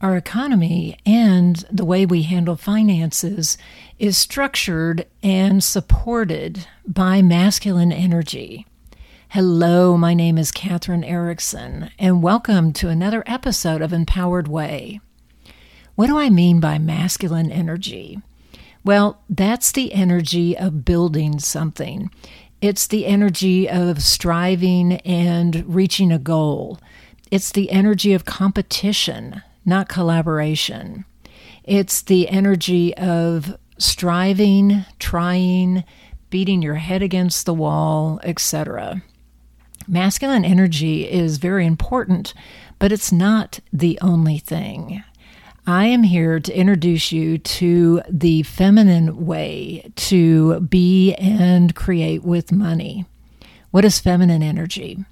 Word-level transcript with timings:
Our 0.00 0.16
economy 0.16 0.98
and 1.06 1.64
the 1.70 1.84
way 1.84 2.04
we 2.04 2.22
handle 2.22 2.56
finances 2.56 3.56
is 3.98 4.18
structured 4.18 5.06
and 5.22 5.62
supported 5.62 6.66
by 6.86 7.22
masculine 7.22 7.92
energy. 7.92 8.66
Hello, 9.30 9.96
my 9.96 10.12
name 10.12 10.36
is 10.36 10.52
Kathryn 10.52 11.08
Erickson, 11.08 11.90
and 11.98 12.22
welcome 12.22 12.72
to 12.74 12.88
another 12.88 13.22
episode 13.26 13.80
of 13.80 13.92
Empowered 13.92 14.48
Way. 14.48 15.00
What 15.94 16.08
do 16.08 16.18
I 16.18 16.28
mean 16.28 16.58
by 16.58 16.76
masculine 16.78 17.52
energy? 17.52 18.20
Well, 18.84 19.22
that's 19.30 19.72
the 19.72 19.94
energy 19.94 20.58
of 20.58 20.84
building 20.84 21.38
something. 21.38 22.10
It's 22.60 22.86
the 22.86 23.06
energy 23.06 23.70
of 23.70 24.02
striving 24.02 24.94
and 25.02 25.64
reaching 25.72 26.10
a 26.10 26.18
goal. 26.18 26.80
It's 27.30 27.52
the 27.52 27.70
energy 27.70 28.12
of 28.12 28.24
competition, 28.24 29.40
not 29.64 29.88
collaboration. 29.88 31.04
It's 31.64 32.02
the 32.02 32.28
energy 32.28 32.96
of 32.96 33.56
striving, 33.78 34.84
trying, 34.98 35.84
beating 36.30 36.62
your 36.62 36.74
head 36.74 37.02
against 37.02 37.46
the 37.46 37.54
wall, 37.54 38.20
etc. 38.22 39.02
Masculine 39.86 40.44
energy 40.44 41.08
is 41.08 41.38
very 41.38 41.66
important, 41.66 42.34
but 42.78 42.92
it's 42.92 43.12
not 43.12 43.60
the 43.72 43.98
only 44.00 44.38
thing. 44.38 45.02
I 45.66 45.86
am 45.86 46.02
here 46.02 46.40
to 46.40 46.58
introduce 46.58 47.10
you 47.10 47.38
to 47.38 48.02
the 48.08 48.42
feminine 48.42 49.24
way 49.24 49.90
to 49.96 50.60
be 50.60 51.14
and 51.14 51.74
create 51.74 52.22
with 52.22 52.52
money. 52.52 53.06
What 53.70 53.84
is 53.84 53.98
feminine 53.98 54.42
energy? 54.42 55.04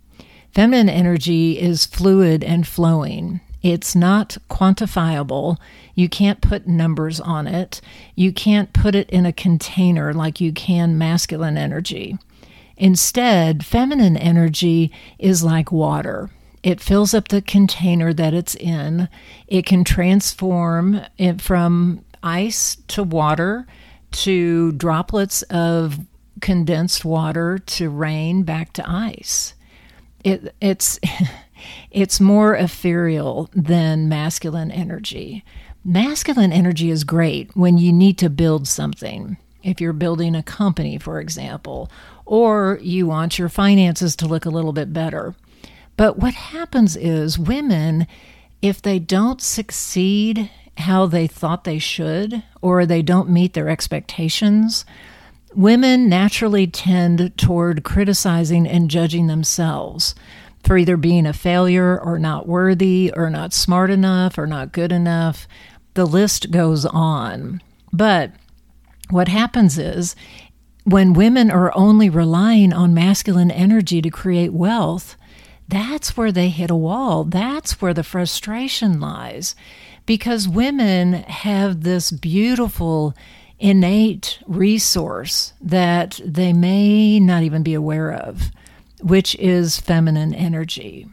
Feminine 0.54 0.90
energy 0.90 1.58
is 1.58 1.86
fluid 1.86 2.44
and 2.44 2.66
flowing. 2.66 3.40
It's 3.62 3.94
not 3.94 4.36
quantifiable. 4.50 5.56
You 5.94 6.08
can't 6.08 6.40
put 6.40 6.66
numbers 6.66 7.20
on 7.20 7.46
it. 7.46 7.80
You 8.16 8.32
can't 8.32 8.72
put 8.72 8.94
it 8.94 9.08
in 9.10 9.24
a 9.24 9.32
container 9.32 10.12
like 10.12 10.40
you 10.40 10.52
can 10.52 10.98
masculine 10.98 11.56
energy. 11.56 12.18
Instead, 12.76 13.64
feminine 13.64 14.16
energy 14.16 14.90
is 15.18 15.44
like 15.44 15.70
water. 15.70 16.30
It 16.62 16.80
fills 16.80 17.14
up 17.14 17.28
the 17.28 17.42
container 17.42 18.12
that 18.12 18.34
it's 18.34 18.54
in. 18.54 19.08
It 19.46 19.66
can 19.66 19.84
transform 19.84 21.00
it 21.18 21.40
from 21.40 22.04
ice 22.22 22.76
to 22.88 23.02
water 23.02 23.66
to 24.12 24.72
droplets 24.72 25.42
of 25.42 25.98
condensed 26.40 27.04
water 27.04 27.58
to 27.58 27.90
rain 27.90 28.42
back 28.42 28.72
to 28.74 28.88
ice. 28.88 29.54
It, 30.24 30.54
it's 30.60 31.00
It's 31.90 32.20
more 32.20 32.54
ethereal 32.54 33.50
than 33.54 34.08
masculine 34.08 34.70
energy. 34.70 35.44
Masculine 35.84 36.52
energy 36.52 36.90
is 36.90 37.04
great 37.04 37.54
when 37.56 37.78
you 37.78 37.92
need 37.92 38.18
to 38.18 38.30
build 38.30 38.68
something. 38.68 39.36
If 39.62 39.80
you're 39.80 39.92
building 39.92 40.34
a 40.34 40.42
company, 40.42 40.98
for 40.98 41.20
example, 41.20 41.90
or 42.24 42.78
you 42.82 43.06
want 43.06 43.38
your 43.38 43.48
finances 43.48 44.16
to 44.16 44.26
look 44.26 44.44
a 44.44 44.50
little 44.50 44.72
bit 44.72 44.92
better. 44.92 45.34
But 45.96 46.18
what 46.18 46.34
happens 46.34 46.96
is 46.96 47.38
women, 47.38 48.06
if 48.60 48.80
they 48.80 48.98
don't 48.98 49.40
succeed 49.40 50.50
how 50.78 51.06
they 51.06 51.26
thought 51.26 51.64
they 51.64 51.78
should, 51.78 52.42
or 52.60 52.86
they 52.86 53.02
don't 53.02 53.28
meet 53.28 53.54
their 53.54 53.68
expectations, 53.68 54.84
women 55.54 56.08
naturally 56.08 56.66
tend 56.66 57.36
toward 57.36 57.84
criticizing 57.84 58.66
and 58.66 58.90
judging 58.90 59.26
themselves 59.26 60.14
for 60.64 60.76
either 60.76 60.96
being 60.96 61.26
a 61.26 61.32
failure 61.32 62.00
or 62.00 62.18
not 62.18 62.46
worthy 62.46 63.12
or 63.16 63.30
not 63.30 63.52
smart 63.52 63.90
enough 63.90 64.38
or 64.38 64.46
not 64.46 64.72
good 64.72 64.92
enough. 64.92 65.46
The 65.94 66.06
list 66.06 66.50
goes 66.50 66.86
on. 66.86 67.60
But 67.92 68.32
what 69.10 69.28
happens 69.28 69.78
is 69.78 70.16
when 70.84 71.12
women 71.12 71.50
are 71.50 71.76
only 71.76 72.08
relying 72.08 72.72
on 72.72 72.94
masculine 72.94 73.50
energy 73.50 74.00
to 74.02 74.10
create 74.10 74.52
wealth, 74.52 75.16
that's 75.68 76.16
where 76.16 76.32
they 76.32 76.48
hit 76.48 76.70
a 76.70 76.76
wall. 76.76 77.24
That's 77.24 77.80
where 77.80 77.94
the 77.94 78.02
frustration 78.02 79.00
lies. 79.00 79.54
Because 80.06 80.48
women 80.48 81.12
have 81.12 81.82
this 81.82 82.10
beautiful, 82.10 83.14
innate 83.58 84.40
resource 84.46 85.52
that 85.60 86.20
they 86.24 86.52
may 86.52 87.20
not 87.20 87.42
even 87.42 87.62
be 87.62 87.74
aware 87.74 88.12
of 88.12 88.50
which 89.02 89.34
is 89.36 89.80
feminine 89.80 90.34
energy. 90.34 91.06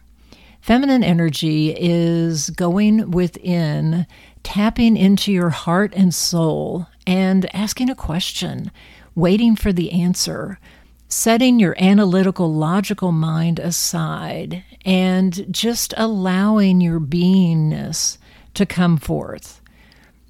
Feminine 0.62 1.04
energy 1.04 1.76
is 1.78 2.50
going 2.52 3.12
within, 3.12 4.06
tapping 4.44 4.98
into 4.98 5.32
your 5.32 5.50
heart 5.50 5.94
and 5.96 6.14
soul, 6.14 6.88
and 7.08 7.54
asking 7.56 7.90
a 7.90 7.96
question, 7.96 8.70
waiting 9.16 9.56
for 9.56 9.72
the 9.72 9.92
answer, 9.92 10.60
setting 11.08 11.60
your 11.60 11.76
analytical, 11.82 12.54
logical 12.54 13.12
mind 13.12 13.58
aside, 13.60 14.64
and 14.86 15.52
just 15.52 15.94
allowing 15.98 16.82
your 16.82 17.00
beingness 17.00 18.18
to 18.54 18.66
come 18.66 18.98
forth. 18.98 19.62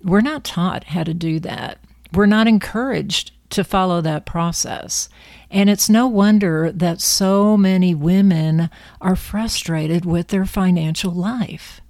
We're 0.04 0.22
not 0.22 0.44
taught 0.46 0.86
how 0.86 1.04
to 1.04 1.14
do 1.14 1.40
that. 1.42 1.80
We're 2.14 2.26
not 2.26 2.48
encouraged 2.48 3.32
to 3.52 3.64
follow 3.64 4.02
that 4.02 4.26
process. 4.26 5.10
And 5.50 5.70
it's 5.70 5.90
no 5.90 6.08
wonder 6.08 6.72
that 6.72 7.02
so 7.02 7.58
many 7.58 7.96
women 7.96 8.70
are 9.02 9.16
frustrated 9.16 10.06
with 10.06 10.28
their 10.28 10.46
financial 10.46 11.12
life. 11.12 11.82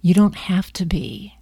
You 0.00 0.14
don't 0.14 0.36
have 0.36 0.72
to 0.74 0.86
be. 0.86 1.34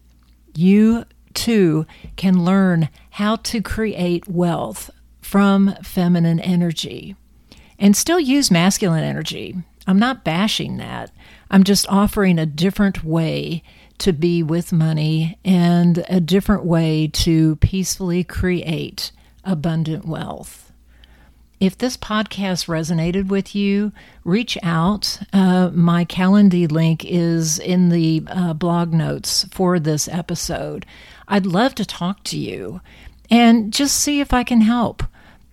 You 0.54 1.04
too 1.34 1.86
can 2.16 2.44
learn 2.44 2.88
how 3.10 3.36
to 3.36 3.62
create 3.62 4.28
wealth 4.28 4.90
from 5.20 5.74
feminine 5.82 6.40
energy 6.40 7.16
and 7.78 7.96
still 7.96 8.20
use 8.20 8.50
masculine 8.50 9.04
energy. 9.04 9.56
I'm 9.86 9.98
not 9.98 10.24
bashing 10.24 10.76
that. 10.76 11.10
I'm 11.50 11.64
just 11.64 11.88
offering 11.88 12.38
a 12.38 12.46
different 12.46 13.02
way 13.02 13.62
to 13.98 14.12
be 14.12 14.42
with 14.42 14.72
money 14.72 15.38
and 15.44 16.04
a 16.08 16.20
different 16.20 16.64
way 16.64 17.08
to 17.12 17.56
peacefully 17.56 18.24
create 18.24 19.12
abundant 19.44 20.04
wealth. 20.04 20.72
If 21.60 21.78
this 21.78 21.96
podcast 21.96 22.66
resonated 22.66 23.28
with 23.28 23.54
you, 23.54 23.92
reach 24.24 24.58
out. 24.64 25.20
Uh, 25.32 25.70
my 25.72 26.04
Calendly 26.04 26.70
link 26.70 27.04
is 27.04 27.60
in 27.60 27.88
the 27.90 28.24
uh, 28.26 28.52
blog 28.52 28.92
notes 28.92 29.46
for 29.52 29.78
this 29.78 30.08
episode. 30.08 30.84
I'd 31.28 31.46
love 31.46 31.76
to 31.76 31.84
talk 31.84 32.24
to 32.24 32.36
you 32.36 32.80
and 33.30 33.72
just 33.72 33.96
see 33.96 34.20
if 34.20 34.32
I 34.32 34.42
can 34.42 34.62
help. 34.62 35.04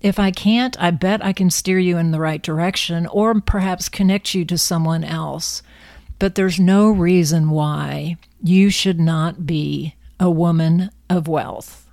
If 0.02 0.18
I 0.18 0.32
can't, 0.32 0.76
I 0.82 0.92
bet 0.92 1.24
I 1.24 1.34
can 1.34 1.50
steer 1.50 1.78
you 1.78 1.98
in 1.98 2.12
the 2.12 2.20
right 2.20 2.42
direction 2.42 3.06
or 3.08 3.40
perhaps 3.40 3.88
connect 3.88 4.34
you 4.34 4.46
to 4.46 4.58
someone 4.58 5.04
else. 5.04 5.62
But 6.18 6.36
there's 6.36 6.60
no 6.60 6.90
reason 6.90 7.50
why 7.50 8.18
you 8.42 8.70
should 8.70 9.00
not 9.00 9.46
be 9.46 9.96
a 10.20 10.30
woman 10.30 10.90
of 11.10 11.28
wealth. 11.28 11.89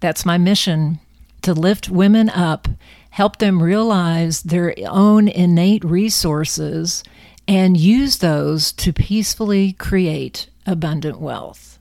That's 0.00 0.24
my 0.24 0.38
mission 0.38 1.00
to 1.42 1.54
lift 1.54 1.88
women 1.88 2.28
up, 2.28 2.68
help 3.10 3.38
them 3.38 3.62
realize 3.62 4.42
their 4.42 4.74
own 4.86 5.28
innate 5.28 5.84
resources, 5.84 7.02
and 7.46 7.76
use 7.76 8.18
those 8.18 8.72
to 8.72 8.92
peacefully 8.92 9.72
create 9.72 10.48
abundant 10.66 11.20
wealth. 11.20 11.78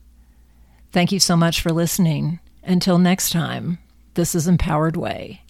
Thank 0.91 1.11
you 1.11 1.19
so 1.19 1.35
much 1.35 1.61
for 1.61 1.71
listening. 1.71 2.39
Until 2.63 2.97
next 2.97 3.31
time, 3.31 3.77
this 4.13 4.33
is 4.33 4.47
Empowered 4.47 4.95
Way. 4.95 5.41